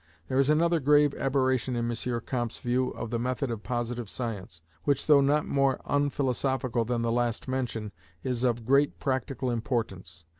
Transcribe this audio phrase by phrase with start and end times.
[0.29, 2.21] There is another grave aberration in M.
[2.25, 7.11] Comte's view of the method of positive science, which though not more unphilosophical than the
[7.11, 7.91] last mentioned,
[8.23, 10.25] is of greater practical importance.